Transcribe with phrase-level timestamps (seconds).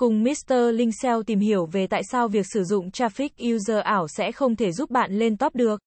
[0.00, 0.54] Cùng Mr.
[0.74, 4.56] Linh SEO tìm hiểu về tại sao việc sử dụng traffic user ảo sẽ không
[4.56, 5.80] thể giúp bạn lên top được.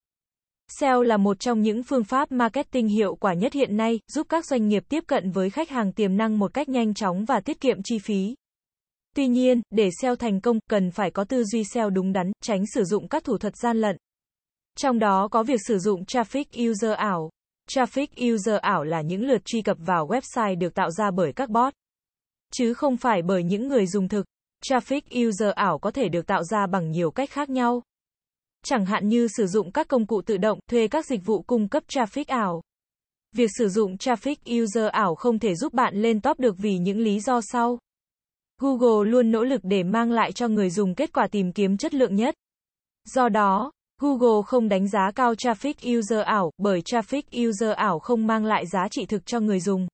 [0.79, 4.45] SEO là một trong những phương pháp marketing hiệu quả nhất hiện nay, giúp các
[4.45, 7.61] doanh nghiệp tiếp cận với khách hàng tiềm năng một cách nhanh chóng và tiết
[7.61, 8.35] kiệm chi phí.
[9.15, 12.63] Tuy nhiên, để SEO thành công, cần phải có tư duy SEO đúng đắn, tránh
[12.73, 13.97] sử dụng các thủ thuật gian lận.
[14.77, 17.29] Trong đó có việc sử dụng traffic user ảo.
[17.69, 21.49] Traffic user ảo là những lượt truy cập vào website được tạo ra bởi các
[21.49, 21.73] bot,
[22.53, 24.25] chứ không phải bởi những người dùng thực.
[24.65, 27.81] Traffic user ảo có thể được tạo ra bằng nhiều cách khác nhau.
[28.65, 31.67] Chẳng hạn như sử dụng các công cụ tự động, thuê các dịch vụ cung
[31.67, 32.61] cấp traffic ảo.
[33.35, 36.99] Việc sử dụng traffic user ảo không thể giúp bạn lên top được vì những
[36.99, 37.77] lý do sau.
[38.61, 41.93] Google luôn nỗ lực để mang lại cho người dùng kết quả tìm kiếm chất
[41.93, 42.35] lượng nhất.
[43.05, 48.27] Do đó, Google không đánh giá cao traffic user ảo, bởi traffic user ảo không
[48.27, 49.87] mang lại giá trị thực cho người dùng.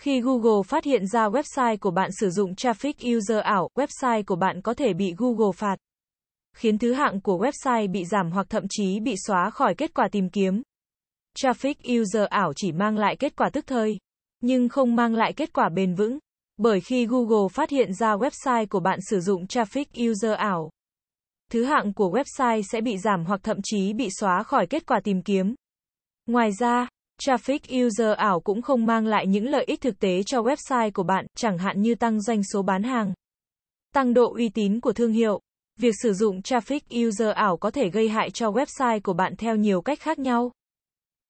[0.00, 4.36] Khi Google phát hiện ra website của bạn sử dụng traffic user ảo, website của
[4.36, 5.76] bạn có thể bị Google phạt,
[6.56, 10.08] khiến thứ hạng của website bị giảm hoặc thậm chí bị xóa khỏi kết quả
[10.12, 10.62] tìm kiếm.
[11.38, 13.98] Traffic user ảo chỉ mang lại kết quả tức thời,
[14.40, 16.18] nhưng không mang lại kết quả bền vững.
[16.56, 20.70] Bởi khi Google phát hiện ra website của bạn sử dụng traffic user ảo,
[21.52, 25.00] thứ hạng của website sẽ bị giảm hoặc thậm chí bị xóa khỏi kết quả
[25.04, 25.54] tìm kiếm.
[26.26, 26.88] Ngoài ra,
[27.20, 31.02] traffic user ảo cũng không mang lại những lợi ích thực tế cho website của
[31.02, 33.12] bạn, chẳng hạn như tăng doanh số bán hàng,
[33.94, 35.40] tăng độ uy tín của thương hiệu.
[35.80, 39.56] Việc sử dụng traffic user ảo có thể gây hại cho website của bạn theo
[39.56, 40.52] nhiều cách khác nhau.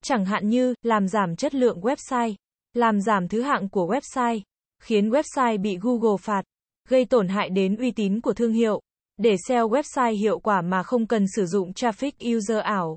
[0.04, 2.34] Chẳng hạn như, làm giảm chất lượng website,
[2.74, 4.40] làm giảm thứ hạng của website,
[4.82, 6.42] khiến website bị Google phạt,
[6.88, 8.80] gây tổn hại đến uy tín của thương hiệu.
[9.16, 12.96] Để SEO website hiệu quả mà không cần sử dụng traffic user ảo.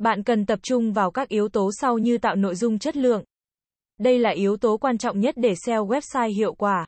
[0.00, 3.24] Bạn cần tập trung vào các yếu tố sau như tạo nội dung chất lượng.
[3.98, 6.86] Đây là yếu tố quan trọng nhất để SEO website hiệu quả.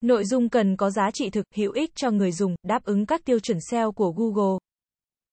[0.00, 3.24] Nội dung cần có giá trị thực, hữu ích cho người dùng, đáp ứng các
[3.24, 4.58] tiêu chuẩn SEO của Google.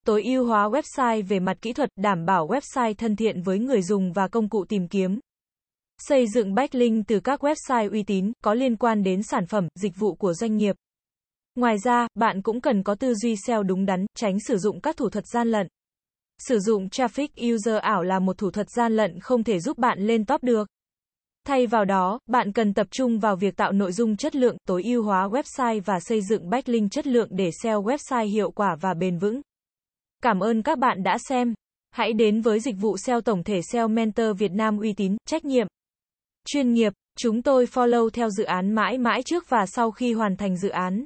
[0.06, 3.82] Tối ưu hóa website về mặt kỹ thuật, đảm bảo website thân thiện với người
[3.82, 5.20] dùng và công cụ tìm kiếm.
[5.98, 9.94] Xây dựng backlink từ các website uy tín, có liên quan đến sản phẩm, dịch
[9.96, 10.76] vụ của doanh nghiệp.
[11.56, 14.98] Ngoài ra, bạn cũng cần có tư duy SEO đúng đắn, tránh sử dụng các
[14.98, 15.68] thủ thuật gian lận.
[16.38, 20.00] Sử dụng traffic user ảo là một thủ thuật gian lận không thể giúp bạn
[20.00, 20.68] lên top được.
[21.48, 24.84] Thay vào đó, bạn cần tập trung vào việc tạo nội dung chất lượng, tối
[24.84, 28.94] ưu hóa website và xây dựng backlink chất lượng để SEO website hiệu quả và
[28.94, 29.42] bền vững.
[30.24, 31.54] Cảm ơn các bạn đã xem.
[31.92, 35.46] Hãy đến với dịch vụ SEO tổng thể SEO Mentor Việt Nam uy tín, trách
[35.46, 35.68] nhiệm,
[36.46, 36.94] chuyên nghiệp.
[37.18, 40.70] Chúng tôi follow theo dự án mãi mãi trước và sau khi hoàn thành dự
[40.70, 41.06] án.